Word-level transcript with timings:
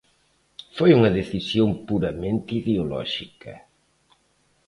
Foi 0.77 0.89
unha 0.97 1.13
decisión 1.19 1.69
puramente 1.89 2.51
ideolóxica. 2.61 3.53